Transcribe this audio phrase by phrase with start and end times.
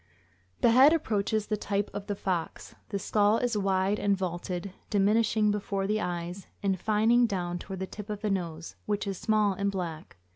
[0.61, 2.73] The head approaches the type of the fox.
[2.89, 7.85] The skull is wide and vaulted, diminishing before the eyes, and fining down toward the
[7.85, 10.17] tip of the nose, which is small and black.